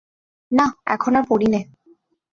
[0.51, 1.61] না, এখন আর পড়ি নে।